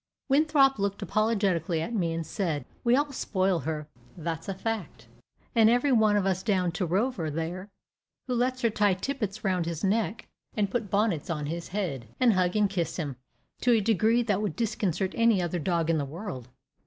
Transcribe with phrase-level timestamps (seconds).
[0.29, 5.07] Winthrop looked apologetically at me, and said, "We all spoil her that's a fact
[5.55, 7.69] every one of us down to Rover, there,
[8.27, 10.27] who lets her tie tippets round his neck,
[10.57, 13.15] and put bonnets on his head, and hug and kiss him,
[13.59, 16.47] to a degree that would disconcert any other dog in the world."